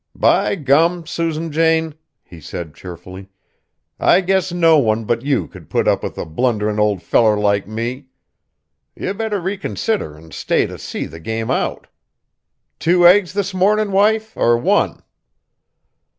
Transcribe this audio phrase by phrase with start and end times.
[0.15, 1.05] "By gum!
[1.05, 1.93] Susan Jane,"
[2.23, 3.29] he said cheerily,
[3.99, 7.67] "I guess no one but you could put up with a blunderin' old feller like
[7.67, 8.07] me.
[8.95, 11.85] Ye better reconsider an' stay t' see the game out.
[12.79, 15.03] Two eggs, this mornin', wife, or one?"